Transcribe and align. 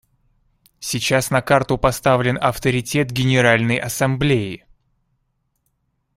Сейчас 0.79 1.29
на 1.29 1.43
карту 1.43 1.77
поставлен 1.77 2.35
авторитет 2.41 3.11
Генеральной 3.11 3.77
Ассамблеи. 3.77 4.65